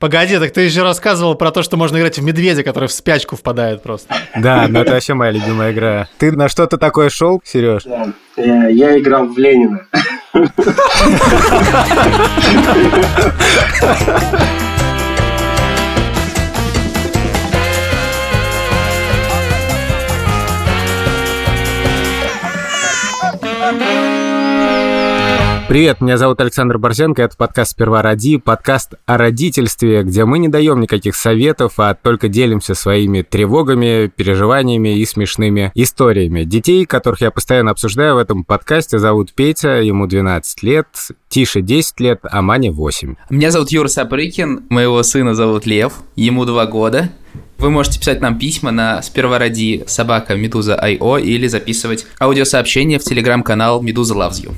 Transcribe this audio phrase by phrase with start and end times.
[0.00, 3.36] Погоди, так ты еще рассказывал про то, что можно играть в медведя, который в спячку
[3.36, 4.14] впадает просто.
[4.34, 6.08] Да, ну это вообще моя любимая игра.
[6.16, 7.82] Ты на что-то такое шел, Сереж?
[7.84, 8.08] Да.
[8.38, 9.86] Я, я играл в Ленина.
[25.70, 30.48] Привет, меня зовут Александр Борзенко, это подкаст «Сперва роди», подкаст о родительстве, где мы не
[30.48, 36.42] даем никаких советов, а только делимся своими тревогами, переживаниями и смешными историями.
[36.42, 40.88] Детей, которых я постоянно обсуждаю в этом подкасте, зовут Петя, ему 12 лет,
[41.30, 43.14] Тише 10 лет, а Мане 8.
[43.30, 47.10] Меня зовут Юра Сапрыкин, моего сына зовут Лев, ему 2 года.
[47.58, 53.04] Вы можете писать нам письма на сперва ради собака Медуза Медуза.io или записывать аудиосообщения в
[53.04, 54.52] телеграм-канал Медуза Loves You.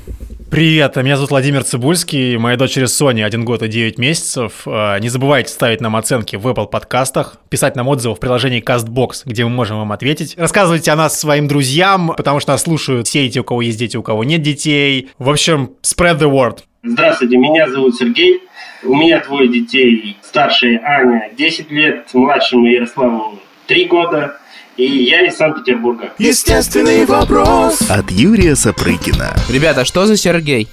[0.53, 4.61] Привет, меня зовут Владимир Цибульский, моя дочери Соня, один год и 9 месяцев.
[4.67, 9.23] А, не забывайте ставить нам оценки в Apple подкастах, писать нам отзывы в приложении CastBox,
[9.25, 10.35] где мы можем вам ответить.
[10.37, 13.97] Рассказывайте о нас своим друзьям, потому что нас слушают все эти, у кого есть дети,
[13.97, 15.09] у кого нет детей.
[15.17, 16.59] В общем, spread the word.
[16.85, 18.43] Здравствуйте, меня зовут Сергей.
[18.83, 20.17] У меня двое детей.
[20.21, 24.37] Старшая Аня 10 лет, младшему Ярославу 3 года.
[24.75, 26.13] И я из Санкт-Петербурга.
[26.17, 29.35] Естественный вопрос от Юрия Сапрыкина.
[29.47, 30.67] Ребята, что за Сергей?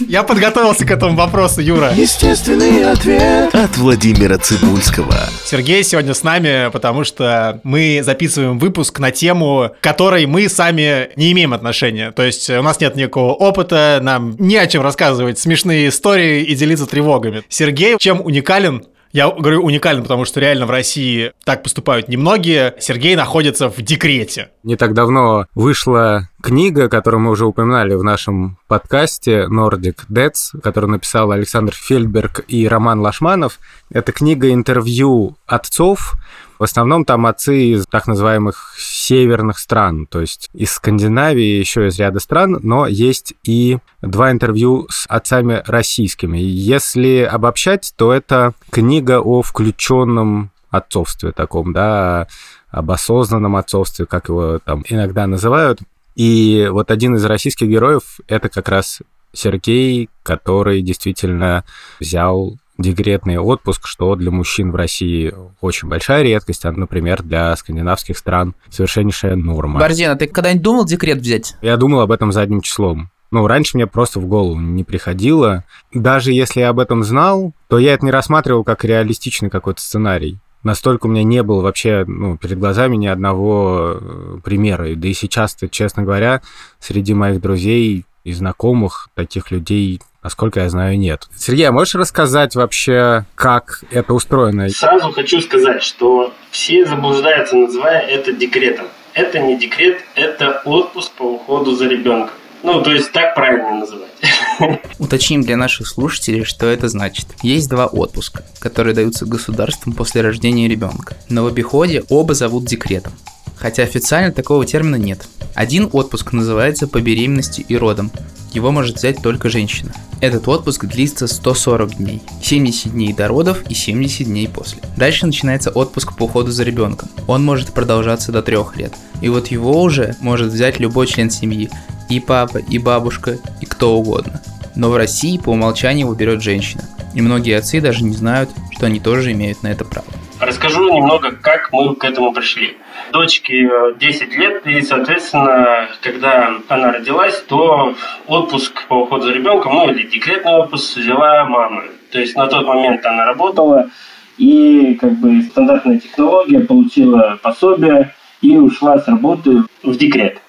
[0.00, 1.92] Я подготовился к этому вопросу, Юра.
[1.94, 5.14] Естественный ответ от Владимира Цибульского.
[5.44, 11.10] Сергей сегодня с нами, потому что мы записываем выпуск на тему, к которой мы сами
[11.14, 12.10] не имеем отношения.
[12.10, 16.54] То есть у нас нет никакого опыта, нам не о чем рассказывать смешные истории и
[16.56, 17.44] делиться тревогами.
[17.48, 18.82] Сергей чем уникален
[19.16, 22.74] я говорю уникально, потому что реально в России так поступают немногие.
[22.78, 24.50] Сергей находится в декрете.
[24.62, 30.90] Не так давно вышла книга, которую мы уже упоминали в нашем подкасте Nordic Deaths, которую
[30.90, 33.58] написал Александр Фельдберг и Роман Лашманов.
[33.90, 36.12] Это книга интервью отцов,
[36.58, 41.98] в основном там отцы из так называемых северных стран, то есть из Скандинавии, еще из
[41.98, 46.38] ряда стран, но есть и два интервью с отцами российскими.
[46.38, 52.26] Если обобщать, то это книга о включенном отцовстве таком, да,
[52.70, 55.80] об осознанном отцовстве, как его там иногда называют.
[56.14, 59.00] И вот один из российских героев— это как раз
[59.32, 61.64] Сергей, который действительно
[62.00, 68.18] взял декретный отпуск, что для мужчин в России очень большая редкость, а, например, для скандинавских
[68.18, 69.80] стран совершеннейшая норма.
[69.80, 71.56] Борзен, а ты когда-нибудь думал декрет взять?
[71.62, 73.10] Я думал об этом задним числом.
[73.30, 75.64] Ну, раньше мне просто в голову не приходило.
[75.92, 80.38] Даже если я об этом знал, то я это не рассматривал как реалистичный какой-то сценарий.
[80.62, 84.94] Настолько у меня не было вообще ну, перед глазами ни одного э, примера.
[84.96, 86.42] Да и сейчас-то, честно говоря,
[86.80, 91.28] среди моих друзей и знакомых таких людей Насколько я знаю, нет.
[91.38, 94.68] Сергей, а можешь рассказать вообще, как это устроено?
[94.70, 98.86] Сразу хочу сказать, что все заблуждаются, называя это декретом.
[99.14, 102.34] Это не декрет, это отпуск по уходу за ребенком.
[102.64, 104.10] Ну, то есть так правильно называть.
[104.98, 107.28] Уточним для наших слушателей, что это значит.
[107.42, 111.16] Есть два отпуска, которые даются государством после рождения ребенка.
[111.28, 113.12] Но в обиходе оба зовут декретом
[113.56, 115.26] хотя официально такого термина нет.
[115.54, 118.12] Один отпуск называется по беременности и родам,
[118.56, 119.92] его может взять только женщина.
[120.22, 124.80] Этот отпуск длится 140 дней, 70 дней до родов и 70 дней после.
[124.96, 127.10] Дальше начинается отпуск по уходу за ребенком.
[127.26, 128.94] Он может продолжаться до 3 лет.
[129.20, 131.68] И вот его уже может взять любой член семьи,
[132.08, 134.40] и папа, и бабушка, и кто угодно.
[134.74, 136.84] Но в России по умолчанию его берет женщина.
[137.14, 140.06] И многие отцы даже не знают, что они тоже имеют на это право.
[140.40, 142.76] Расскажу немного, как мы к этому пришли.
[143.12, 147.94] Дочке 10 э, лет, и, соответственно, когда она родилась, то
[148.26, 151.84] отпуск по уходу за ребенком, ну или декретный отпуск взяла мама.
[152.10, 153.90] То есть на тот момент она работала,
[154.38, 160.40] и как бы стандартная технология получила пособие и ушла с работы в декрет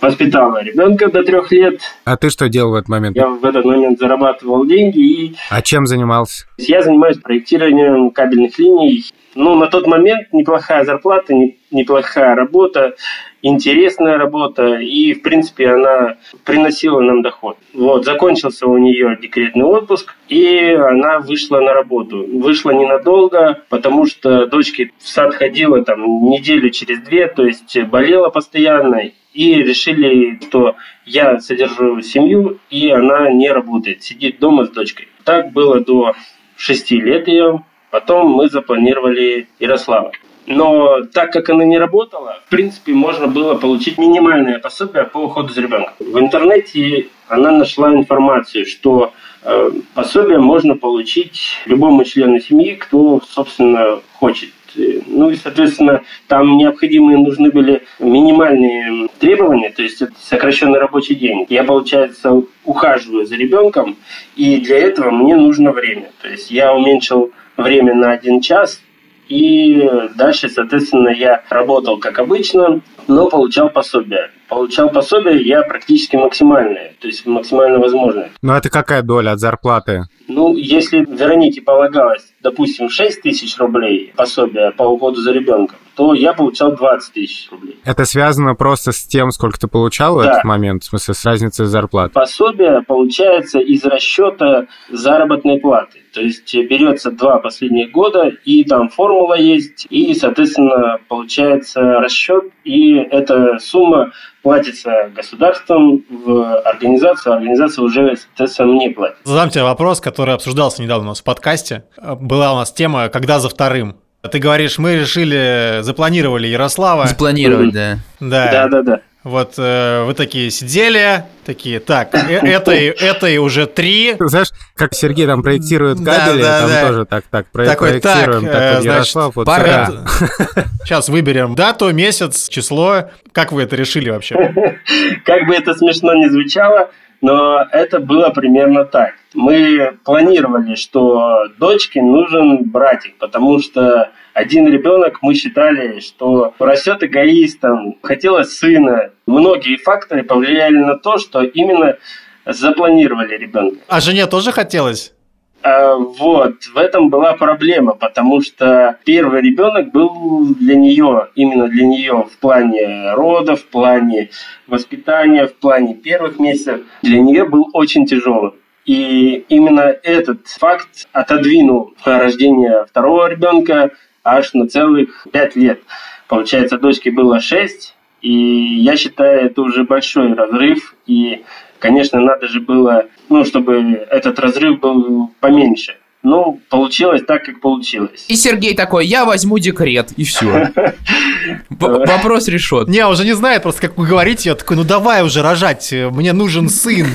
[0.00, 1.80] воспитала ребенка до трех лет.
[2.04, 3.16] А ты что делал в этот момент?
[3.16, 5.36] Я в этот момент зарабатывал деньги и...
[5.50, 6.46] А чем занимался?
[6.58, 9.04] Я занимаюсь проектированием кабельных линий.
[9.34, 11.34] Ну, на тот момент неплохая зарплата,
[11.70, 12.94] неплохая работа,
[13.42, 17.58] интересная работа, и, в принципе, она приносила нам доход.
[17.74, 22.26] Вот, закончился у нее декретный отпуск, и она вышла на работу.
[22.26, 28.30] Вышла ненадолго, потому что дочке в сад ходила там неделю через две, то есть болела
[28.30, 29.02] постоянно,
[29.36, 35.08] и решили, что я содержу семью, и она не работает, сидит дома с дочкой.
[35.24, 36.14] Так было до
[36.56, 37.62] шести лет ее.
[37.90, 40.12] Потом мы запланировали Ярослава.
[40.46, 45.52] Но так как она не работала, в принципе, можно было получить минимальное пособие по уходу
[45.52, 45.94] за ребенком.
[45.98, 49.12] В интернете она нашла информацию, что
[49.46, 54.50] Э, Пособие можно получить любому члену семьи, кто, собственно, хочет.
[54.76, 61.46] Ну и, соответственно, там необходимые нужны были минимальные требования, то есть это сокращенный рабочий день.
[61.48, 63.96] Я, получается, ухаживаю за ребенком,
[64.36, 66.10] и для этого мне нужно время.
[66.20, 68.80] То есть я уменьшил время на один час,
[69.28, 74.30] и дальше, соответственно, я работал как обычно, но получал пособие.
[74.48, 78.30] Получал пособие я практически максимальное, то есть максимально возможное.
[78.42, 80.04] Ну, это какая доля от зарплаты?
[80.28, 86.32] Ну, если Веронике полагалось, допустим, 6 тысяч рублей пособие по уходу за ребенком, то я
[86.32, 87.76] получал 20 тысяч рублей.
[87.84, 90.30] Это связано просто с тем, сколько ты получал в Да.
[90.32, 92.12] этот момент, в смысле, с разницей зарплат?
[92.12, 96.00] Пособие получается из расчета заработной платы.
[96.16, 102.94] То есть берется два последних года, и там формула есть, и, соответственно, получается расчет, и
[102.94, 109.18] эта сумма платится государством в организацию, а организация уже, соответственно, мне платит.
[109.24, 111.84] Задам тебе вопрос, который обсуждался недавно у нас в подкасте.
[111.98, 113.96] Э, Была у нас тема «Когда за вторым?».
[114.32, 117.08] Ты говоришь, мы решили, запланировали Ярослава.
[117.08, 117.98] Запланировать, да.
[118.20, 118.50] Да.
[118.50, 119.00] Да-да-да.
[119.26, 124.14] Вот э, вы такие сидели, такие, так, э- этой, этой уже три.
[124.20, 126.86] Знаешь, как Сергей там проектирует Да, кабели, да, там да.
[126.86, 129.86] тоже так, так, про- Такой, проектируем, так, так, э, вот значит, Ярослав, вот пора.
[129.86, 130.04] сюда.
[130.84, 133.10] Сейчас выберем дату, месяц, число.
[133.32, 134.36] Как вы это решили вообще?
[135.24, 136.90] Как бы это смешно не звучало,
[137.20, 139.14] но это было примерно так.
[139.34, 147.96] Мы планировали, что дочке нужен братик, потому что один ребенок, мы считали, что растет эгоистом,
[148.02, 149.10] хотелось сына.
[149.26, 151.96] Многие факторы повлияли на то, что именно
[152.44, 153.78] запланировали ребенка.
[153.88, 155.14] А жене тоже хотелось?
[155.62, 161.86] А, Вот, в этом была проблема, потому что первый ребенок был для нее, именно для
[161.86, 164.28] нее в плане родов, в плане
[164.66, 168.52] воспитания, в плане первых месяцев, для нее был очень тяжелым.
[168.84, 173.92] И именно этот факт отодвинул рождение второго ребенка
[174.26, 175.80] аж на целых пять лет.
[176.28, 181.44] Получается, дочке было шесть, и я считаю, это уже большой разрыв, и,
[181.78, 185.96] конечно, надо же было, ну, чтобы этот разрыв был поменьше.
[186.24, 188.24] Ну, получилось так, как получилось.
[188.26, 190.72] И Сергей такой, я возьму декрет, и все.
[191.70, 192.90] Вопрос решен.
[192.90, 196.10] Не, уже не знает, просто как вы говорите, я такой, ну давай уже рожать, э,
[196.10, 197.06] мне нужен сын.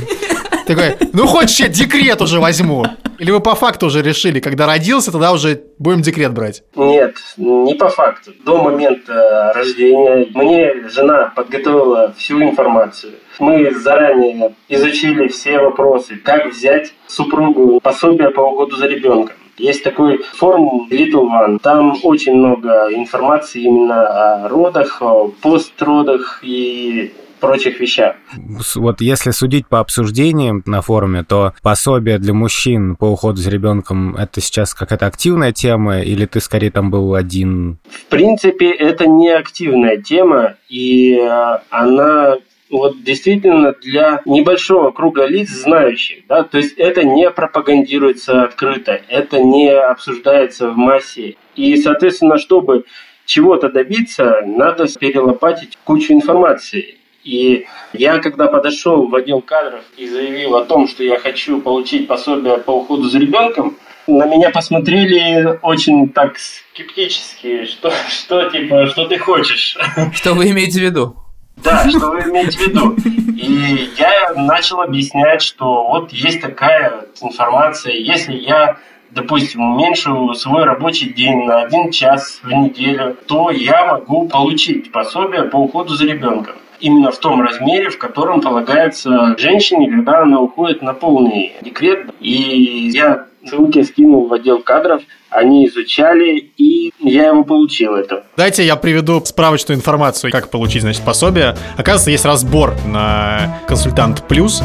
[0.65, 2.85] Такой, ну хочешь, я декрет уже возьму.
[3.21, 6.63] Или вы по факту уже решили, когда родился, тогда уже будем декрет брать?
[6.75, 8.31] Нет, не по факту.
[8.43, 13.13] До момента рождения мне жена подготовила всю информацию.
[13.37, 19.35] Мы заранее изучили все вопросы, как взять супругу пособие по уходу за ребенком.
[19.59, 21.59] Есть такой форум Little One.
[21.61, 28.15] Там очень много информации именно о родах, о постродах и прочих вещах.
[28.61, 33.49] С- Вот если судить по обсуждениям на форуме, то пособие для мужчин по уходу за
[33.49, 37.77] ребенком это сейчас какая-то активная тема, или ты скорее там был один?
[37.89, 42.37] В принципе, это не активная тема, и э, она
[42.69, 49.41] вот действительно для небольшого круга лиц знающих, да, то есть это не пропагандируется открыто, это
[49.43, 52.85] не обсуждается в массе, и, соответственно, чтобы
[53.25, 56.95] чего-то добиться, надо перелопатить кучу информации.
[57.23, 62.07] И я, когда подошел в отдел кадров и заявил о том, что я хочу получить
[62.07, 63.77] пособие по уходу за ребенком,
[64.07, 69.77] на меня посмотрели очень так скептически, что, что типа, что ты хочешь.
[70.13, 71.15] Что вы имеете в виду?
[71.57, 72.95] Да, что вы имеете в виду?
[73.35, 78.77] И я начал объяснять, что вот есть такая информация, если я,
[79.11, 85.43] допустим, уменьшу свой рабочий день на один час в неделю, то я могу получить пособие
[85.43, 86.55] по уходу за ребенком.
[86.81, 92.09] Именно в том размере, в котором полагается женщине, когда она уходит на полный декрет.
[92.19, 98.23] И я ссылки скинул в отдел кадров, они изучали, и я его получил это.
[98.37, 101.55] Дайте я приведу справочную информацию, как получить, значит, пособие.
[101.77, 104.61] Оказывается, есть разбор на консультант плюс.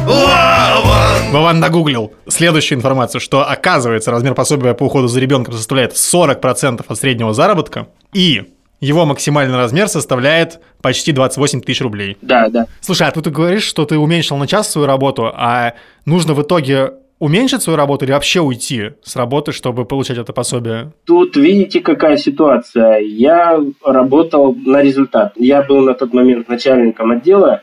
[1.32, 6.98] Вован нагуглил следующую информацию, что оказывается размер пособия по уходу за ребенком составляет 40% от
[6.98, 12.16] среднего заработка, и его максимальный размер составляет почти 28 тысяч рублей.
[12.22, 12.66] Да, да.
[12.80, 16.42] Слушай, а ты, ты говоришь, что ты уменьшил на час свою работу, а нужно в
[16.42, 20.92] итоге уменьшить свою работу или вообще уйти с работы, чтобы получать это пособие?
[21.04, 22.98] Тут видите, какая ситуация.
[22.98, 25.32] Я работал на результат.
[25.36, 27.62] Я был на тот момент начальником отдела,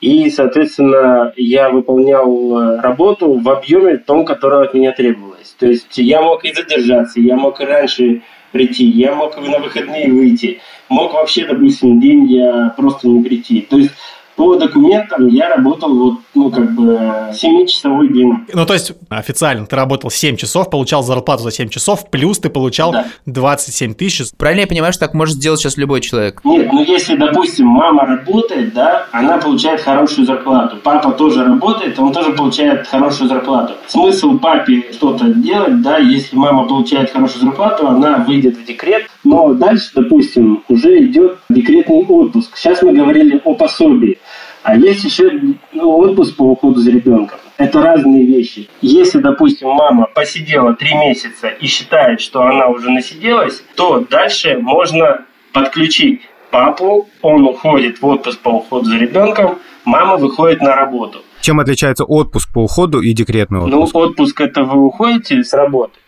[0.00, 5.56] и, соответственно, я выполнял э, работу в объеме том, которого от меня требовалось.
[5.58, 10.12] То есть я мог и задержаться, я мог и раньше прийти, я мог на выходные
[10.12, 13.60] выйти, мог вообще, допустим, день я просто не прийти.
[13.60, 13.92] То есть
[14.38, 16.92] По документам я работал вот, ну, как бы
[17.32, 18.32] 7-часовой день.
[18.54, 22.48] Ну, то есть, официально ты работал 7 часов, получал зарплату за 7 часов, плюс ты
[22.48, 23.06] получал Да.
[23.26, 24.28] 27 тысяч.
[24.38, 26.40] Правильно я понимаю, что так может сделать сейчас любой человек?
[26.44, 30.76] Нет, ну если, допустим, мама работает, да, она получает хорошую зарплату.
[30.84, 33.74] Папа тоже работает, он тоже получает хорошую зарплату.
[33.88, 39.08] Смысл папе что-то делать, да, если мама получает хорошую зарплату, она выйдет в декрет.
[39.24, 42.56] Но дальше, допустим, уже идет декретный отпуск.
[42.56, 44.18] Сейчас мы говорили о пособии.
[44.62, 45.30] А есть еще
[45.72, 47.38] ну, отпуск по уходу за ребенком.
[47.56, 48.68] Это разные вещи.
[48.82, 55.24] Если, допустим, мама посидела три месяца и считает, что она уже насиделась, то дальше можно
[55.52, 61.20] подключить папу, он уходит в отпуск по уходу за ребенком, мама выходит на работу.
[61.40, 63.96] Чем отличается отпуск по уходу и декретный Ну, отпуск?
[63.96, 65.98] отпуск это вы уходите с работы,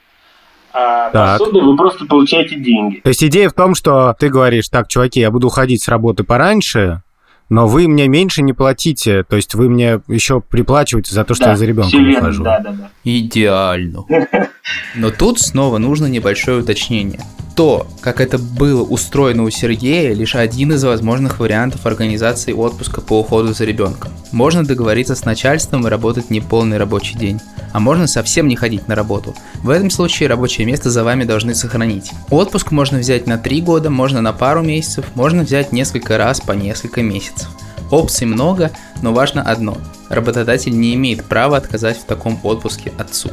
[0.73, 1.38] а Так.
[1.38, 3.00] пособие вы просто получаете деньги.
[3.02, 6.25] То есть идея в том, что ты говоришь, так, чуваки, я буду уходить с работы
[6.25, 7.02] пораньше,
[7.50, 11.47] но вы мне меньше не платите, то есть вы мне еще приплачиваете за то, что
[11.47, 12.45] Да, я за ребенком ухожу.
[12.45, 12.90] Да, да, да.
[13.04, 14.04] Идеально.
[14.95, 17.21] Но тут снова нужно небольшое уточнение.
[17.61, 23.21] То, как это было устроено у Сергея, лишь один из возможных вариантов организации отпуска по
[23.21, 24.11] уходу за ребенком.
[24.33, 27.38] Можно договориться с начальством и работать неполный рабочий день.
[27.75, 29.35] А можно совсем не ходить на работу.
[29.62, 32.12] В этом случае рабочее место за вами должны сохранить.
[32.31, 36.52] Отпуск можно взять на 3 года, можно на пару месяцев, можно взять несколько раз по
[36.52, 37.50] несколько месяцев.
[37.90, 38.71] Опций много,
[39.02, 39.76] но важно одно.
[40.09, 43.29] Работодатель не имеет права отказать в таком отпуске отцу.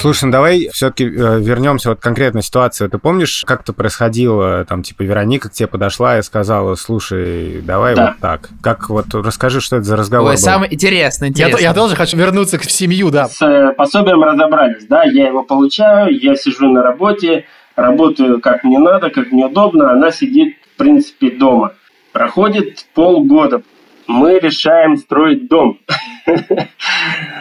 [0.00, 2.88] Слушай, ну давай все-таки вернемся вот к конкретной ситуации.
[2.88, 4.64] Ты помнишь, как это происходило?
[4.66, 8.08] Там, типа, Вероника к тебе подошла и сказала, слушай, давай Да.
[8.08, 8.50] вот так.
[8.60, 10.42] Как вот, расскажи, что это за разговор Ой, был?
[10.42, 11.56] самое интересное, Я, интересно.
[11.56, 13.28] то- я тоже хочу вернуться к- в семью, да.
[13.28, 18.78] С э, пособием разобрались, да, я его получаю, я сижу на работе, работаю как мне
[18.78, 21.72] надо, как мне удобно, она сидит, в принципе, дома.
[22.12, 23.62] Проходит полгода,
[24.06, 25.78] мы решаем строить дом.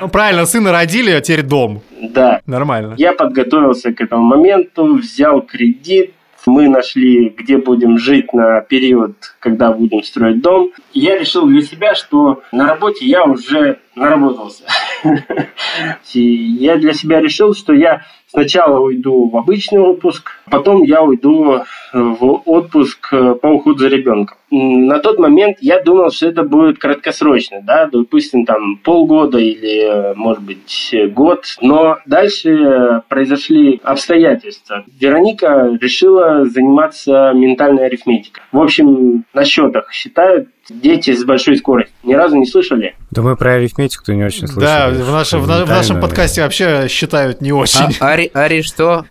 [0.02, 1.82] Ну, правильно, сына родили, а теперь дом.
[2.02, 2.96] Да, Нормально.
[2.98, 6.12] я подготовился к этому моменту, взял кредит,
[6.46, 10.72] мы нашли, где будем жить на период, когда будем строить дом.
[10.94, 14.64] И я решил для себя, что на работе я уже наработался.
[16.14, 21.62] И я для себя решил, что я сначала уйду в обычный отпуск, потом я уйду
[21.94, 24.38] в отпуск э, по уходу за ребенком.
[24.56, 30.14] На тот момент я думал, что это будет краткосрочно, да, допустим, там полгода или, э,
[30.16, 31.46] может быть, год.
[31.60, 34.84] Но дальше произошли обстоятельства.
[35.00, 38.44] Вероника решила заниматься ментальной арифметикой.
[38.52, 41.94] В общем, на счетах считают дети с большой скоростью.
[42.04, 42.96] Ни разу не слышали?
[43.12, 44.66] Да мы про арифметику не очень слышали.
[44.66, 47.96] Да, в, нашем- в на- в нашем подкасте вообще считают не очень.
[48.00, 49.06] А, Ари, Ари, что?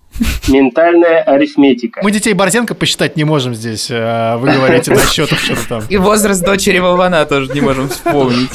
[0.49, 2.01] Ментальная арифметика.
[2.03, 3.89] Мы детей Борзенко посчитать не можем здесь.
[3.91, 5.83] а Вы говорите на счетах что-то там.
[5.89, 8.51] И возраст дочери Вована тоже не можем вспомнить.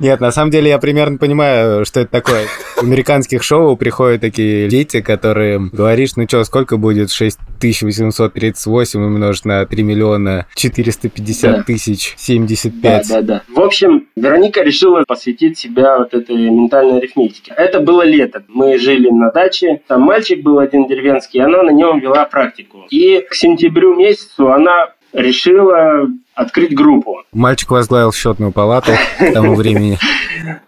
[0.00, 2.46] Нет, на самом деле я примерно понимаю, что это такое.
[2.76, 9.64] В американских шоу приходят такие дети, которые говоришь, ну что, сколько будет 6838 умножить на
[9.66, 11.62] 3 миллиона 450 Да.
[11.62, 13.08] тысяч Да, 75.
[13.08, 13.42] да, да.
[13.54, 17.52] В общем, Вероника решила посвятить себя вот этой ментальной арифметике.
[17.56, 18.42] Это было лето.
[18.48, 19.81] Мы жили на даче.
[19.86, 22.86] Там мальчик был один деревенский, она на нем вела практику.
[22.90, 27.22] И к сентябрю месяцу она решила открыть группу.
[27.32, 29.98] Мальчик возглавил счетную палату к тому времени.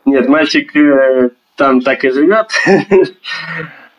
[0.05, 2.49] Нет, мальчик э, там так и живет.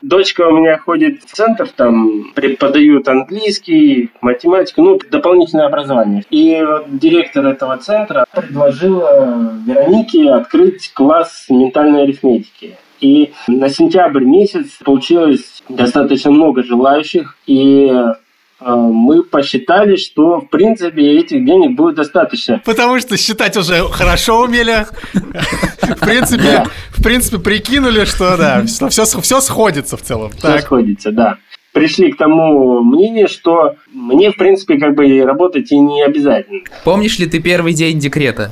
[0.02, 6.24] Дочка у меня ходит в центр, там преподают английский, математику, ну, дополнительное образование.
[6.30, 12.78] И вот директор этого центра предложила Веронике открыть класс ментальной арифметики.
[13.02, 18.14] И на сентябрь месяц получилось достаточно много желающих, и э,
[18.60, 22.62] мы посчитали, что, в принципе, этих денег будет достаточно.
[22.64, 24.86] Потому что считать уже хорошо умели.
[25.82, 30.32] В принципе, в принципе, прикинули, что да, все, все сходится в целом.
[30.32, 31.38] Все сходится, да.
[31.74, 36.62] Пришли к тому мнению, что мне, в принципе, как бы работать и не обязательно.
[36.84, 38.52] Помнишь ли ты первый день декрета?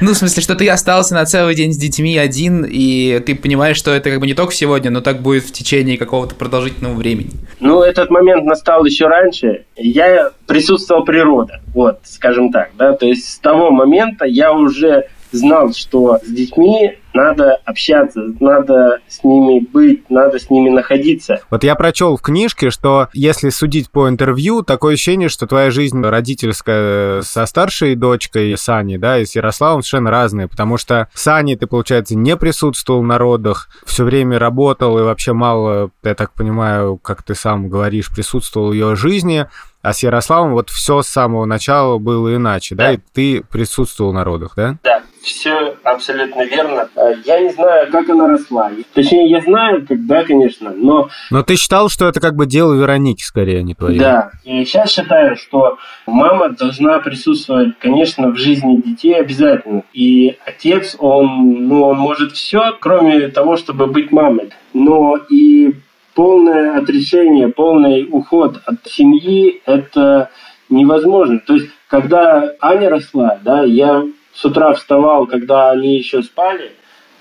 [0.00, 3.76] Ну, в смысле, что ты остался на целый день с детьми один, и ты понимаешь,
[3.76, 7.30] что это как бы не только сегодня, но так будет в течение какого-то продолжительного времени.
[7.60, 9.64] Ну, этот момент настал еще раньше.
[9.76, 12.92] Я присутствовал природа, вот, скажем так, да.
[12.92, 19.24] То есть с того момента я уже знал, что с детьми надо общаться, надо с
[19.24, 21.40] ними быть, надо с ними находиться.
[21.50, 26.00] Вот я прочел в книжке, что если судить по интервью, такое ощущение, что твоя жизнь
[26.00, 31.56] родительская со старшей дочкой Сани, да, и с Ярославом совершенно разные, потому что с Аней
[31.56, 36.98] ты, получается, не присутствовал на родах, все время работал и вообще мало, я так понимаю,
[36.98, 39.46] как ты сам говоришь, присутствовал в ее жизни,
[39.80, 42.88] А с Ярославом вот все с самого начала было иначе, да?
[42.88, 42.92] Да.
[42.92, 44.76] И ты присутствовал на родах, да?
[44.82, 46.88] Да, все абсолютно верно.
[46.96, 48.70] Э, Я не знаю, как она росла.
[48.94, 53.22] Точнее, я знаю, когда, конечно, но Но ты считал, что это как бы дело Вероники
[53.22, 53.98] скорее, а не твое?
[53.98, 59.82] Да, и сейчас считаю, что мама должна присутствовать, конечно, в жизни детей обязательно.
[59.92, 64.50] И отец, он, ну, он может все, кроме того, чтобы быть мамой.
[64.72, 65.74] Но и
[66.14, 70.30] полное отрешение, полный уход от семьи– это
[70.68, 71.38] невозможно.
[71.38, 76.72] То есть, когда Аня росла, да, я с утра вставал, когда они еще спали,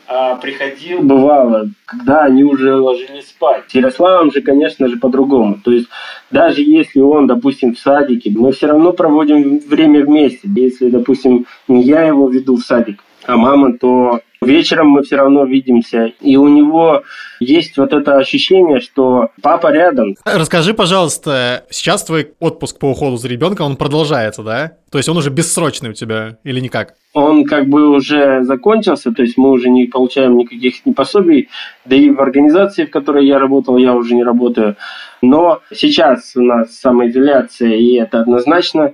[0.10, 3.64] а приходил, бывало, когда они уже ложились спать.
[3.68, 5.60] С Ярославом же, конечно же, по-другому.
[5.64, 5.90] То есть,
[6.32, 10.48] даже если он, допустим, в садике, мы все равно проводим время вместе.
[10.56, 15.44] Если, допустим, не я его веду в садик, а мама, то вечером мы все равно
[15.46, 16.14] видимся.
[16.22, 17.04] И у него
[17.40, 20.16] есть вот это ощущение, что папа рядом.
[20.24, 24.74] Расскажи, пожалуйста, сейчас твой отпуск по уходу за ребенком, он продолжается, да?
[24.92, 26.96] То есть он уже бессрочный у тебя или никак?
[27.14, 31.50] Он как бы уже закончился, то есть мы уже не получаем никаких ни пособий,
[31.86, 34.76] да и в организации, в которой я работал, я уже не работаю.
[35.22, 38.94] Но сейчас у нас самоизоляция, и это однозначно.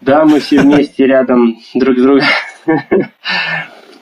[0.00, 2.24] Да, мы все вместе рядом друг с другом.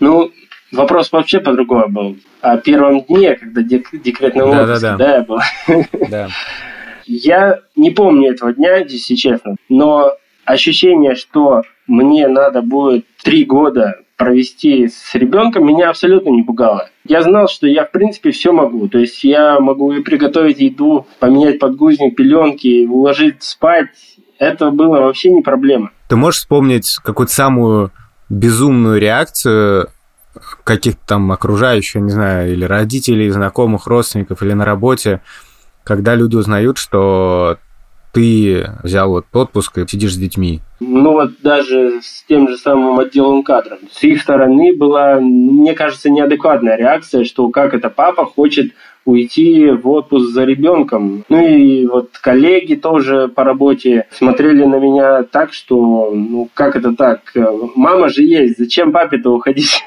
[0.00, 0.30] Ну,
[0.72, 2.16] вопрос вообще по-другому был.
[2.40, 4.96] О первом дне, когда дек- декретный отпуск, Да-да-да.
[4.96, 5.38] да, я был.
[6.08, 6.28] Да.
[7.04, 10.12] Я не помню этого дня, если честно, но
[10.44, 16.90] ощущение, что мне надо будет три года провести с ребенком, меня абсолютно не пугало.
[17.04, 18.88] Я знал, что я, в принципе, все могу.
[18.88, 23.88] То есть я могу и приготовить еду, поменять подгузник, пеленки, уложить спать.
[24.38, 25.90] Это было вообще не проблема.
[26.08, 27.92] Ты можешь вспомнить какую-то самую
[28.28, 29.88] безумную реакцию
[30.64, 35.20] каких-то там окружающих, не знаю, или родителей, знакомых, родственников, или на работе,
[35.82, 37.58] когда люди узнают, что
[38.12, 40.60] ты взял вот отпуск и сидишь с детьми.
[40.80, 43.78] Ну вот даже с тем же самым отделом кадров.
[43.92, 48.72] С их стороны была, мне кажется, неадекватная реакция, что как это папа хочет
[49.08, 51.24] уйти в отпуск за ребенком.
[51.30, 56.94] Ну и вот коллеги тоже по работе смотрели на меня так, что ну как это
[56.94, 57.20] так?
[57.74, 59.82] Мама же есть, зачем папе-то уходить?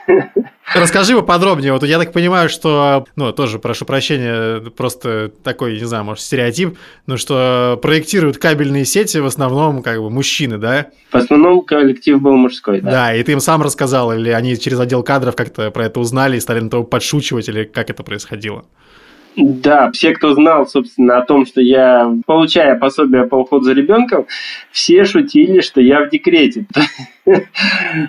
[0.74, 1.74] Расскажи поподробнее.
[1.74, 6.78] Вот я так понимаю, что, ну, тоже прошу прощения, просто такой, не знаю, может, стереотип,
[7.08, 10.88] но что проектируют кабельные сети в основном как бы мужчины, да?
[11.12, 12.92] В основном коллектив был мужской, да.
[12.92, 16.38] Да, и ты им сам рассказал, или они через отдел кадров как-то про это узнали
[16.38, 18.64] и стали на того подшучивать, или как это происходило?
[19.38, 24.28] Да, все, кто знал, собственно, о том, что я, получая пособие по уходу за ребенком,
[24.72, 26.66] все шутили, что я в декрете.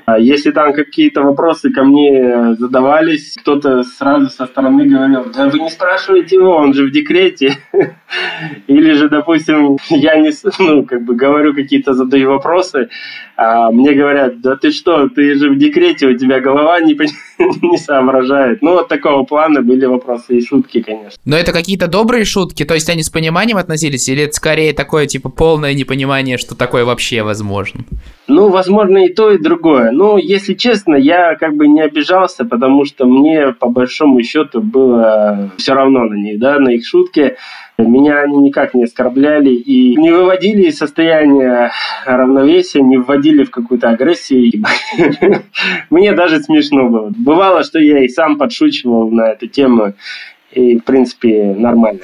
[0.07, 5.61] А Если там какие-то вопросы ко мне задавались, кто-то сразу со стороны говорил, да вы
[5.61, 7.59] не спрашивайте его, он же в декрете.
[8.66, 12.88] Или же, допустим, я не, ну, как бы говорю какие-то, задаю вопросы,
[13.37, 16.94] а мне говорят, да ты что, ты же в декрете, у тебя голова не,
[17.62, 18.62] не соображает.
[18.62, 21.18] Ну, вот такого плана были вопросы и шутки, конечно.
[21.25, 25.07] Но это какие-то добрые шутки, то есть они с пониманием относились, или это скорее такое,
[25.07, 27.85] типа, полное непонимание, что такое вообще возможно?
[28.29, 29.91] Ну, возможно, и то, и другое.
[29.91, 35.51] Ну, если честно, я как бы не обижался, потому что мне, по большому счету, было
[35.57, 37.37] все равно на них, да, на их шутки.
[37.79, 41.73] Меня они никак не оскорбляли и не выводили из состояния
[42.05, 44.62] равновесия, не вводили в какую-то агрессию.
[45.91, 47.12] Мне даже смешно было.
[47.17, 49.95] Бывало, что я и сам подшучивал на эту тему,
[50.53, 52.01] и, в принципе, нормально.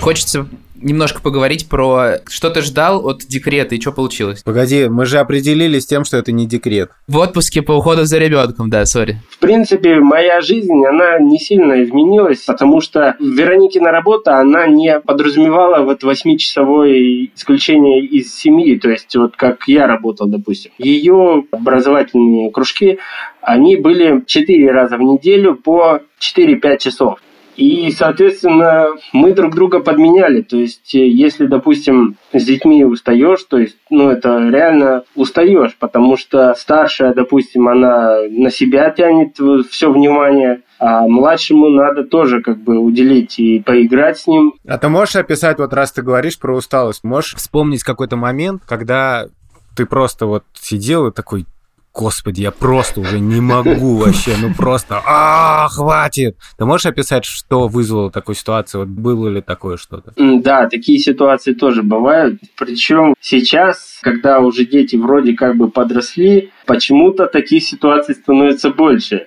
[0.00, 0.46] Хочется
[0.82, 4.42] немножко поговорить про что ты ждал от декрета и что получилось.
[4.42, 6.90] Погоди, мы же определились тем, что это не декрет.
[7.08, 9.20] В отпуске по уходу за ребенком, да, сори.
[9.30, 15.82] В принципе, моя жизнь, она не сильно изменилась, потому что Вероникина работа, она не подразумевала
[15.82, 20.72] вот восьмичасовое исключение из семьи, то есть вот как я работал, допустим.
[20.78, 22.98] Ее образовательные кружки,
[23.40, 27.18] они были четыре раза в неделю по 4-5 часов.
[27.56, 30.42] И, соответственно, мы друг друга подменяли.
[30.42, 36.16] То есть, э, если, допустим, с детьми устаешь, то есть, ну, это реально устаешь, потому
[36.16, 39.36] что старшая, допустим, она на себя тянет
[39.70, 44.54] все внимание, а младшему надо тоже как бы уделить и поиграть с ним.
[44.66, 49.28] А ты можешь описать, вот раз ты говоришь про усталость, можешь вспомнить какой-то момент, когда
[49.76, 51.46] ты просто вот сидел и такой,
[51.92, 56.36] господи, я просто уже не могу вообще, ну просто, а, хватит.
[56.58, 58.80] Ты можешь описать, что вызвало такую ситуацию?
[58.80, 60.12] Вот было ли такое что-то?
[60.16, 62.40] Да, такие ситуации тоже бывают.
[62.56, 69.26] Причем сейчас, когда уже дети вроде как бы подросли, почему-то таких ситуаций становится больше.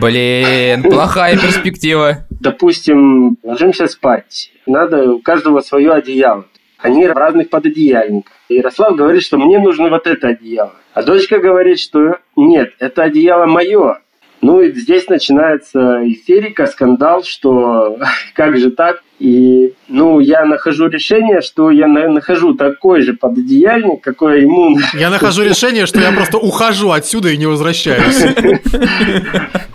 [0.00, 2.26] Блин, плохая перспектива.
[2.30, 4.52] Допустим, ложимся спать.
[4.66, 6.44] надо у каждого свое одеяло.
[6.82, 8.32] Они в разных пододеяльниках.
[8.48, 10.74] Ярослав говорит, что мне нужно вот это одеяло.
[10.94, 14.00] А дочка говорит, что нет, это одеяло мое.
[14.40, 17.98] Ну и здесь начинается истерика, скандал, что
[18.34, 19.02] как же так?
[19.18, 24.78] И, ну, я нахожу решение, что я нахожу такой же пододеяльник, какой ему...
[24.94, 28.24] Я нахожу решение, что я просто ухожу отсюда и не возвращаюсь.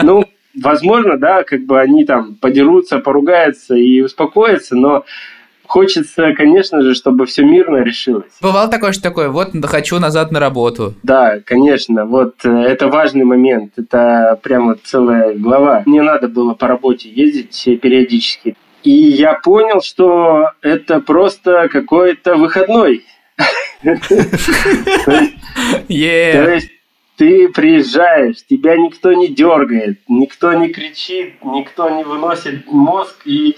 [0.02, 0.24] Ну,
[0.62, 5.06] возможно, да, как бы они там подерутся, поругаются и успокоятся, но
[5.68, 8.32] Хочется, конечно же, чтобы все мирно решилось.
[8.42, 10.94] Бывало такое, что такое, вот хочу назад на работу.
[11.04, 15.84] Да, конечно, вот э, это важный момент, это прямо целая глава.
[15.86, 18.56] Мне надо было по работе ездить периодически.
[18.84, 23.04] И я понял, что это просто какой-то выходной.
[23.84, 23.92] То
[26.54, 26.70] есть
[27.18, 33.58] ты приезжаешь, тебя никто не дергает, никто не кричит, никто не выносит мозг, и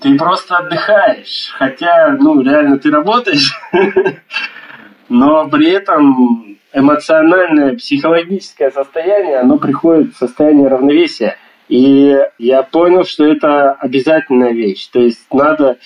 [0.00, 1.50] ты просто отдыхаешь.
[1.56, 3.52] Хотя, ну, реально ты работаешь,
[5.08, 11.36] но при этом эмоциональное, психологическое состояние, оно приходит в состояние равновесия.
[11.68, 14.88] И я понял, что это обязательная вещь.
[14.88, 15.78] То есть надо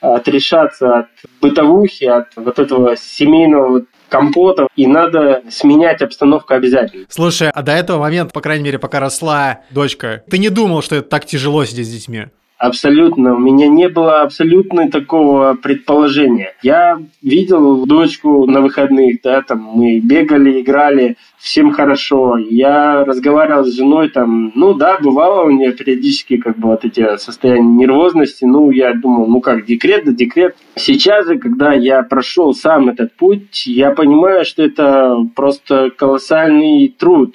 [0.00, 1.08] отрешаться от
[1.40, 7.06] бытовухи, от вот этого семейного компота, и надо сменять обстановку обязательно.
[7.08, 10.96] Слушай, а до этого момента, по крайней мере, пока росла дочка, ты не думал, что
[10.96, 12.26] это так тяжело сидеть с детьми?
[12.62, 13.34] Абсолютно.
[13.34, 16.54] У меня не было абсолютно такого предположения.
[16.62, 22.38] Я видел дочку на выходных, да, там мы бегали, играли, всем хорошо.
[22.38, 27.16] Я разговаривал с женой, там, ну да, бывало у нее периодически как бы вот эти
[27.16, 28.44] состояния нервозности.
[28.44, 30.54] Ну, я думал, ну как, декрет да декрет.
[30.76, 37.34] Сейчас же, когда я прошел сам этот путь, я понимаю, что это просто колоссальный труд.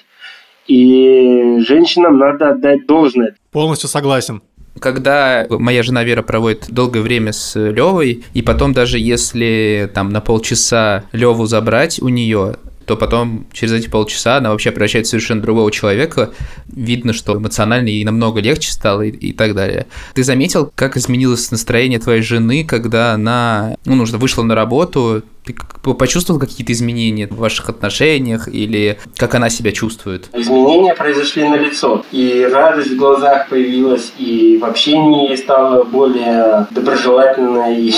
[0.68, 3.36] И женщинам надо отдать должное.
[3.52, 4.42] Полностью согласен
[4.80, 10.22] когда моя жена Вера проводит долгое время с Левой, и потом даже если там на
[10.22, 15.42] полчаса Леву забрать у нее, то потом через эти полчаса она вообще превращается в совершенно
[15.42, 16.32] другого человека.
[16.68, 19.88] Видно, что эмоционально ей намного легче стало и, и так далее.
[20.14, 25.56] Ты заметил, как изменилось настроение твоей жены, когда она, ну, нужно вышла на работу, ты
[25.94, 30.30] почувствовал какие-то изменения в ваших отношениях или как она себя чувствует?
[30.34, 32.04] Изменения произошли на лицо.
[32.12, 37.94] И радость в глазах появилась, и в общении стало более доброжелательной.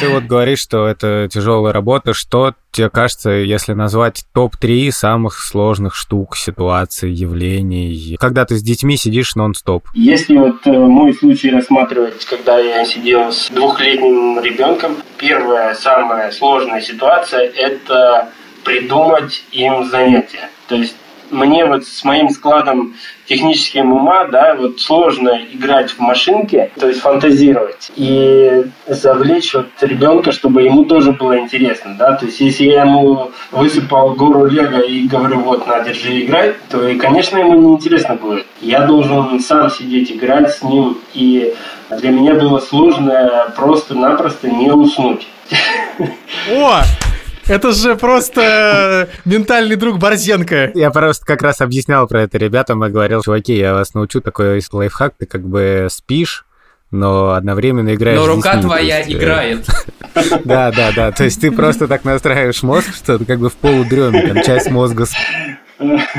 [0.00, 2.12] Ты вот говоришь, что это тяжелая работа.
[2.14, 8.96] Что тебе кажется, если назвать топ-3 самых сложных штук, ситуаций, явлений, когда ты с детьми
[8.96, 9.86] сидишь нон-стоп?
[9.94, 16.80] Если вот э, мой случай рассматривать, когда я сидел с двухлетним ребенком, первое, самая сложная
[16.80, 18.30] ситуация– это
[18.64, 20.50] придумать им занятия.
[20.68, 20.96] То есть
[21.32, 22.94] мне вот с моим складом
[23.26, 30.32] техническим ума, да, вот сложно играть в машинке, то есть фантазировать и завлечь вот ребенка,
[30.32, 35.06] чтобы ему тоже было интересно, да, то есть если я ему высыпал гору лего и
[35.06, 38.46] говорю, вот, на, держи, играй, то, и, конечно, ему не интересно будет.
[38.60, 41.54] Я должен сам сидеть, играть с ним, и
[41.90, 45.26] для меня было сложно просто-напросто не уснуть.
[46.50, 46.82] О!
[47.46, 50.72] Это же просто ментальный друг Борзенко.
[50.74, 54.62] Я просто как раз объяснял про это ребятам и говорил, чуваки, я вас научу такой
[54.72, 56.44] лайфхак, ты как бы спишь,
[56.90, 59.66] но одновременно играешь Но рука детьми, твоя есть, э, играет.
[60.44, 61.10] Да, да, да.
[61.10, 64.70] То есть ты просто так настраиваешь мозг, что ты как бы в полудреме, там часть
[64.70, 65.06] мозга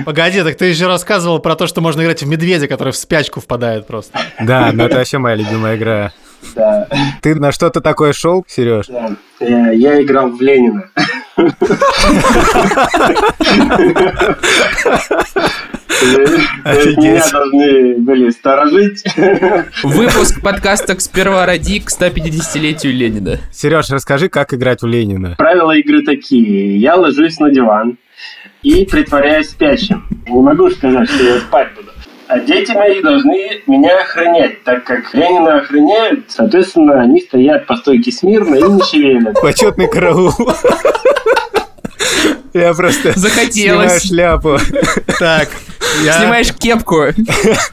[0.04, 3.40] Погоди, так ты еще рассказывал про то, что можно играть в медведя, который в спячку
[3.40, 4.20] впадает просто.
[4.42, 6.12] Да, но это вообще моя любимая игра.
[6.56, 6.88] Да.
[7.22, 8.88] Ты на что-то такое шел, Сереж?
[8.88, 9.12] Да.
[9.40, 10.90] Я, я играл в Ленина.
[16.02, 19.04] Меня должны были сторожить.
[19.84, 23.40] Выпуск подкаста «Сперва ради» к 150-летию Ленина.
[23.52, 25.36] Сереж, расскажи, как играть в Ленина.
[25.38, 26.78] Правила игры такие.
[26.78, 27.98] Я ложусь на диван
[28.62, 30.06] и притворяюсь спящим.
[30.28, 31.90] Не могу сказать, что я спать буду.
[32.28, 38.12] А дети мои должны меня охранять, так как Ленина охраняют, соответственно, они стоят по стойке
[38.12, 39.40] смирно и не шевелят.
[39.42, 40.32] Почетный караул.
[42.54, 44.04] Я просто Захотелось.
[44.04, 44.58] снимаю шляпу.
[45.20, 45.50] Так,
[46.04, 46.14] я...
[46.14, 47.06] Снимаешь кепку.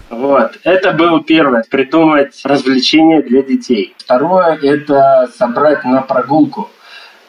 [0.09, 3.95] Вот, это было первое, придумать развлечение для детей.
[3.99, 6.71] Второе, это собрать на прогулку.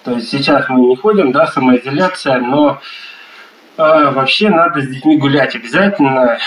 [0.04, 2.80] То есть сейчас мы не ходим, да, самоизоляция, но
[3.78, 6.38] вообще надо с детьми гулять обязательно.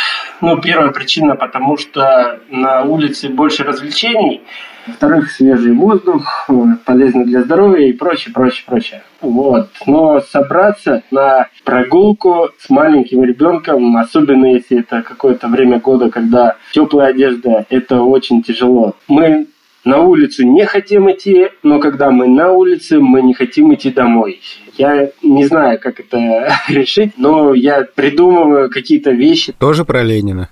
[0.41, 4.43] Ну, первая причина, потому что на улице больше развлечений.
[4.87, 6.47] Во-вторых, свежий воздух,
[6.85, 9.03] полезно для здоровья и прочее, прочее, прочее.
[9.23, 9.71] Вот.
[9.87, 17.09] Но собраться на прогулку с маленьким ребенком, особенно если это какое-то время года, когда теплая
[17.09, 18.95] одежда, это очень тяжело.
[19.09, 19.47] Мы
[19.85, 24.41] на улицу не хотим идти, но когда мы на улице, мы не хотим идти домой.
[24.77, 29.55] Я не знаю, как это решить, но я придумываю какие-то вещи.
[29.59, 30.49] Тоже про Ленина.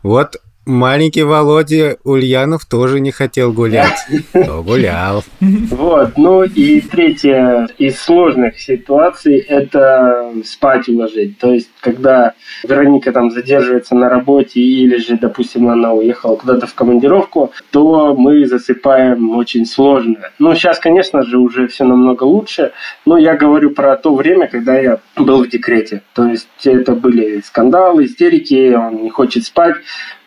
[0.02, 3.98] Вот Маленький Володя Ульянов тоже не хотел гулять,
[4.34, 5.24] но гулял.
[5.40, 11.38] Вот, ну и третье из сложных ситуаций– это спать уложить.
[11.38, 16.74] То есть, когда Вероника там задерживается на работе или же, допустим, она уехала куда-то в
[16.74, 20.30] командировку, то мы засыпаем очень сложно.
[20.38, 22.70] Ну, сейчас, конечно же, уже все намного лучше,
[23.04, 26.02] но я говорю про то время, когда я был в декрете.
[26.14, 29.74] То есть, это были скандалы, истерики, он не хочет спать,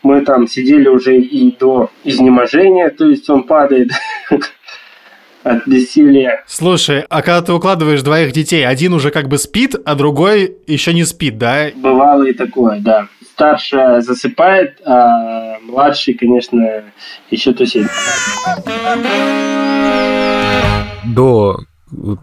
[0.06, 3.89] мы там сидели уже и до изнеможения, то есть он падает
[5.44, 6.44] от бессилия.
[6.48, 10.94] Слушай, а когда ты укладываешь двоих детей, один уже как бы спит, а другой еще
[10.94, 11.70] не спит, да?
[11.76, 13.08] Бывало и такое, да.
[13.32, 16.84] Старшая засыпает, а младший, конечно,
[17.30, 17.88] еще тусит.
[21.04, 21.58] До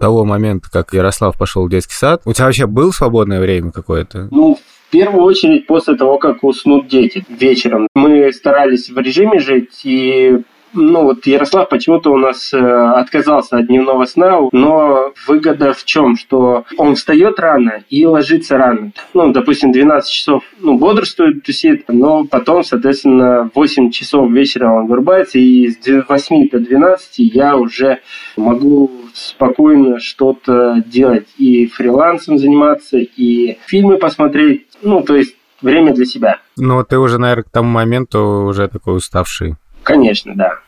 [0.00, 4.28] того момента, как Ярослав пошел в детский сад, у тебя вообще было свободное время какое-то?
[4.30, 7.88] Ну, в первую очередь после того, как уснут дети вечером.
[7.94, 10.42] Мы старались в режиме жить, и
[10.74, 16.16] ну вот Ярослав почему-то у нас э, отказался от дневного сна, но выгода в чем,
[16.16, 18.92] что он встает рано и ложится рано.
[19.12, 25.38] Ну, допустим, 12 часов ну, бодрствует, тусит, но потом, соответственно, 8 часов вечера он вырубается,
[25.38, 27.98] и с 8 до 12 я уже
[28.36, 36.04] могу спокойно что-то делать и фрилансом заниматься, и фильмы посмотреть, ну, то есть время для
[36.04, 36.38] себя.
[36.56, 39.54] Но ты уже, наверное, к тому моменту уже такой уставший.
[39.82, 40.58] Конечно, да.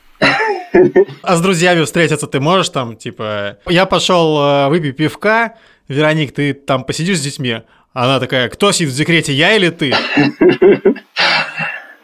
[1.22, 5.54] А с друзьями встретиться ты можешь там, типа, я пошел э, выпить пивка,
[5.88, 7.62] Вероник, ты там посидишь с детьми?
[7.92, 9.94] Она такая, кто сидит в декрете, я или ты?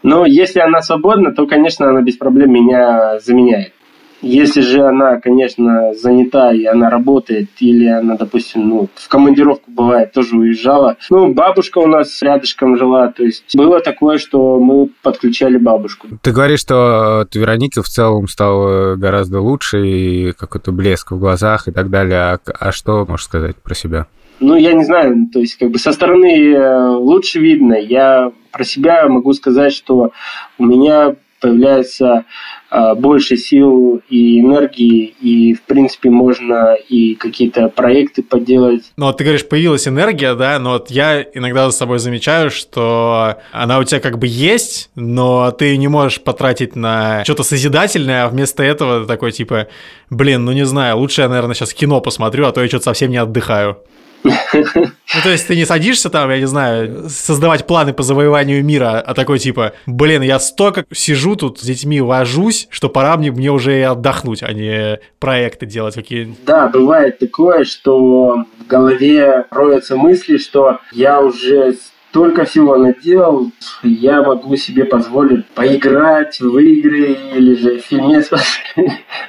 [0.03, 3.73] Но если она свободна, то, конечно, она без проблем меня заменяет.
[4.21, 10.13] Если же она, конечно, занята и она работает, или она, допустим, ну, в командировку бывает,
[10.13, 10.97] тоже уезжала.
[11.09, 16.07] Ну, бабушка у нас рядышком жила, то есть было такое, что мы подключали бабушку.
[16.21, 21.67] Ты говоришь, что от Вероники в целом стало гораздо лучше, и какой-то блеск в глазах
[21.67, 22.19] и так далее.
[22.19, 24.07] А, а что можешь сказать про себя?
[24.39, 27.75] Ну, я не знаю, то есть как бы со стороны э, лучше видно.
[27.75, 30.11] Я про себя могу сказать, что
[30.57, 32.25] у меня появляется
[32.69, 38.83] э, больше сил и энергии, и, в принципе, можно и какие-то проекты поделать.
[38.95, 43.37] Ну, вот ты говоришь, появилась энергия, да, но вот я иногда за собой замечаю, что
[43.51, 48.29] она у тебя как бы есть, но ты не можешь потратить на что-то созидательное, а
[48.29, 49.67] вместо этого такой, типа,
[50.09, 53.11] блин, ну не знаю, лучше я, наверное, сейчас кино посмотрю, а то я что-то совсем
[53.11, 53.77] не отдыхаю.
[54.23, 59.03] Ну, то есть ты не садишься там, я не знаю, создавать планы по завоеванию мира,
[59.05, 63.51] а такой типа, блин, я столько сижу тут с детьми вожусь, что пора мне, мне
[63.51, 69.97] уже и отдохнуть, а не проекты делать какие Да, бывает такое, что в голове роются
[69.97, 71.75] мысли, что я уже
[72.11, 73.51] столько всего наделал,
[73.83, 78.21] я могу себе позволить поиграть в игры или же фильме.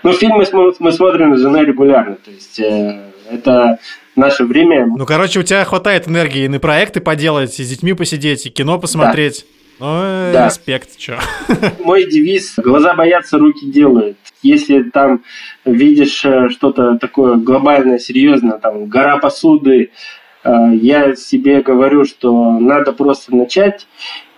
[0.03, 0.45] Ну, фильмы
[0.81, 3.13] мы смотрим с женой регулярно, то есть э,
[4.17, 4.87] наше время.
[4.87, 8.51] Ну, короче, у тебя хватает энергии и на проекты поделать, и с детьми посидеть, и
[8.51, 9.41] кино посмотреть.
[9.41, 9.63] Да.
[9.79, 10.47] Ну, да.
[10.47, 11.19] респект, чё.
[11.81, 14.17] Мой девиз «Глаза боятся, руки делают».
[14.43, 15.25] Если там
[15.65, 19.91] видишь э, что-то такое глобальное, серьезное, там гора посуды,
[20.45, 23.87] э, я себе говорю, что надо просто начать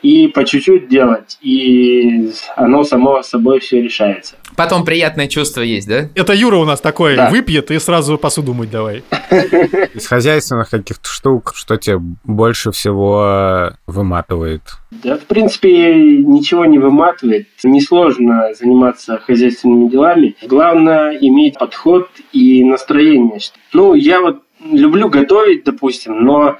[0.04, 4.36] и по чуть-чуть делать, и оно само собой все решается.
[4.54, 6.10] Потом приятное чувство есть, да?
[6.14, 7.30] Это Юра у нас такой, да.
[7.30, 9.02] выпьет и сразу посуду мыть давай.
[9.94, 14.60] Из хозяйственных каких-то штук, что тебе больше всего выматывает?
[14.90, 17.48] Да, в принципе, ничего не выматывает.
[17.64, 20.36] Несложно заниматься хозяйственными делами.
[20.42, 23.40] Главное иметь подход и настроение.
[23.72, 26.58] Ну, я вот люблю готовить, допустим, но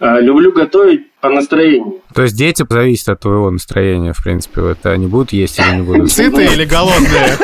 [0.00, 1.96] э, люблю готовить по настроению.
[2.14, 4.70] То есть дети зависят от твоего настроения, в принципе.
[4.70, 6.12] Это они будут есть или не будут?
[6.12, 7.36] Сытые или голодные?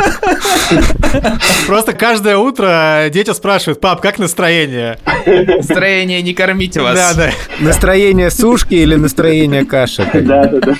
[1.67, 4.99] Просто каждое утро дети спрашивают, пап, как настроение?
[5.27, 6.95] Настроение не кормите вас.
[6.95, 7.31] Да, да.
[7.61, 10.09] Настроение сушки или настроение каши?
[10.25, 10.75] Да, да, да.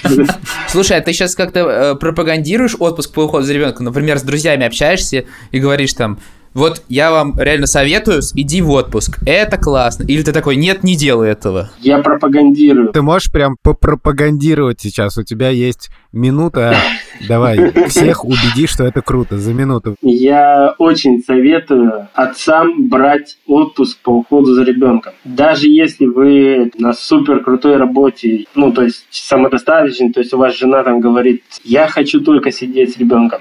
[0.69, 3.85] Слушай, а ты сейчас как-то э, пропагандируешь отпуск по уходу за ребенком?
[3.85, 6.19] Например, с друзьями общаешься и говоришь там,
[6.55, 9.19] Вот я вам реально советую, иди в отпуск.
[9.27, 10.05] Это классно.
[10.05, 11.71] Или ты такой, нет, не делай этого.
[11.81, 12.93] Я пропагандирую.
[12.93, 15.19] Ты можешь прям попропагандировать сейчас.
[15.19, 16.77] У тебя есть минута.
[17.29, 19.37] Давай, всех убеди, что это круто.
[19.37, 19.97] За минуту.
[20.01, 25.13] Я очень советую отцам брать отпуск по уходу за ребенком.
[25.25, 30.57] Даже если вы на супер крутой работе, ну, то есть самодостаточный, то есть у вас
[30.57, 33.41] жена там говорит, я хочу только сидеть с ребенком.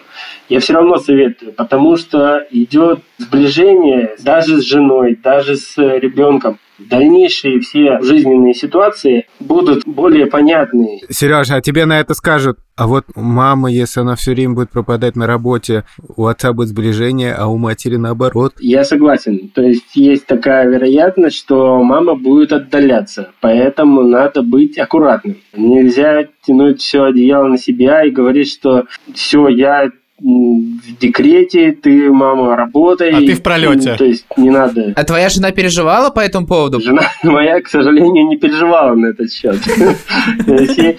[0.49, 6.59] Я все равно советую, потому что идет сближение даже с женой, даже с ребенком.
[6.79, 11.01] Дальнейшие все жизненные ситуации будут более понятны.
[11.09, 15.15] Сережа, а тебе на это скажут, а вот мама, если она все время будет пропадать
[15.15, 15.83] на работе,
[16.17, 18.53] у отца будет сближение, а у матери наоборот.
[18.59, 19.49] Я согласен.
[19.49, 23.31] То есть есть такая вероятность, что мама будет отдаляться.
[23.41, 25.37] Поэтому надо быть аккуратным.
[25.55, 32.55] Нельзя тянуть все одеяло на себя и говорить, что все, я в декрете, ты, мама,
[32.55, 33.11] работай.
[33.11, 33.91] А ты в пролете.
[33.91, 34.93] Ну, то есть не надо.
[34.95, 36.79] А твоя жена переживала по этому поводу?
[36.79, 39.57] Жена моя, к сожалению, не переживала на этот счет.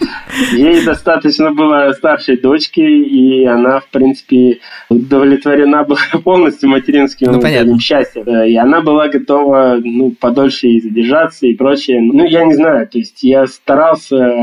[0.52, 8.24] Ей достаточно было старшей дочки, и она, в принципе, удовлетворена была полностью материнским ну, счастьем.
[8.46, 12.00] И она была готова ну, подольше и задержаться и прочее.
[12.00, 14.34] Ну, я не знаю, то есть я старался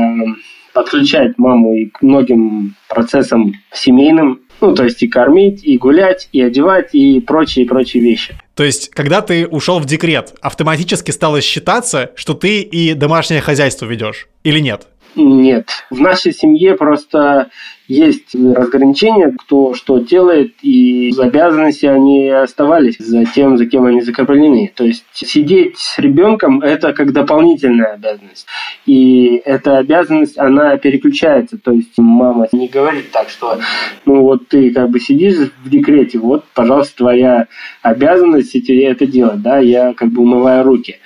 [0.72, 6.40] подключать маму и к многим процессам семейным, ну, то есть и кормить, и гулять, и
[6.40, 8.34] одевать, и прочие-прочие вещи.
[8.54, 13.86] То есть, когда ты ушел в декрет, автоматически стало считаться, что ты и домашнее хозяйство
[13.86, 14.86] ведешь, или нет?
[15.14, 15.68] Нет.
[15.90, 17.50] В нашей семье просто
[17.88, 24.72] есть разграничения, кто что делает, и обязанности они оставались за тем, за кем они закреплены.
[24.74, 28.46] То есть сидеть с ребенком– это как дополнительная обязанность.
[28.86, 31.58] И эта обязанность, она переключается.
[31.58, 33.58] То есть мама не говорит так, что
[34.06, 37.46] ну вот ты как бы сидишь в декрете, вот, пожалуйста, твоя
[37.82, 40.98] обязанность это делать, да, я как бы умываю руки.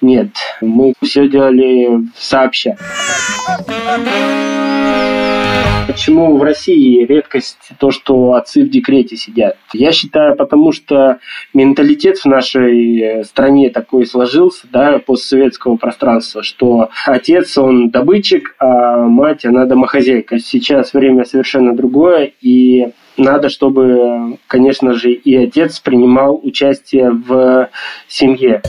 [0.00, 0.28] Нет,
[0.60, 2.76] мы все делали сообща.
[5.88, 9.56] Почему в России редкость то, что отцы в декрете сидят?
[9.72, 11.18] Я считаю, потому что
[11.54, 18.98] менталитет в нашей э, стране такой сложился, да, постсоветского пространства, что отец, он добытчик, а
[18.98, 20.38] мать, она домохозяйка.
[20.38, 27.70] Сейчас время совершенно другое, и надо, чтобы, конечно же, и отец принимал участие в
[28.06, 28.62] семье.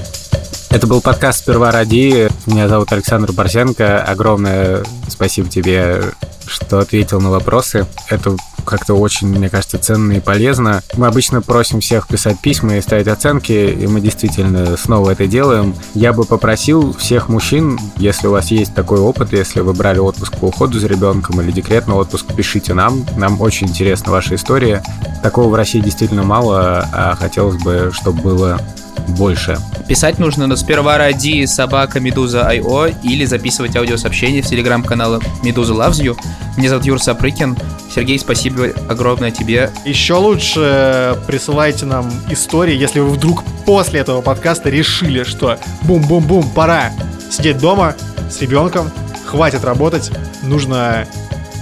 [0.70, 2.30] Это был подкаст «Сперва ради».
[2.46, 4.04] Меня зовут Александр Борзенко.
[4.04, 6.04] Огромное спасибо тебе,
[6.46, 7.88] что ответил на вопросы.
[8.08, 10.84] Это как-то очень, мне кажется, ценно и полезно.
[10.96, 15.74] Мы обычно просим всех писать письма и ставить оценки, и мы действительно снова это делаем.
[15.96, 20.38] Я бы попросил всех мужчин, если у вас есть такой опыт, если вы брали отпуск
[20.38, 23.08] по уходу за ребенком или декретный отпуск, пишите нам.
[23.18, 24.84] Нам очень интересна ваша история.
[25.24, 28.62] Такого в России действительно мало, а хотелось бы, чтобы было
[29.10, 29.58] больше.
[29.88, 36.02] Писать нужно на сперва ради собака Медуза IO или записывать аудиосообщение в телеграм-канал Медуза Loves
[36.02, 36.18] You.
[36.58, 37.58] Меня зовут Юр Сапрыкин.
[37.94, 39.72] Сергей, спасибо огромное тебе.
[39.86, 46.92] Еще лучше присылайте нам истории, если вы вдруг после этого подкаста решили, что бум-бум-бум, пора
[47.32, 47.96] сидеть дома
[48.30, 48.92] с ребенком,
[49.26, 50.12] хватит работать,
[50.44, 51.08] нужно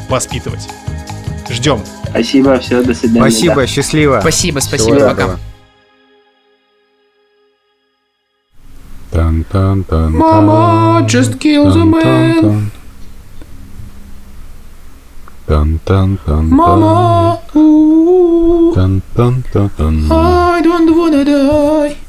[0.10, 0.68] воспитывать.
[1.50, 1.82] Ждем.
[2.10, 3.22] Спасибо, все, до свидания.
[3.22, 3.68] Спасибо, да.
[3.68, 4.20] счастливо.
[4.22, 5.38] Спасибо, спасибо, Всего пока.
[9.12, 12.72] Dun, dun, dun, Mama just kills a man.
[15.48, 16.20] Dun, dun,
[19.54, 20.12] dun, dun.
[20.12, 22.07] I don't wanna die.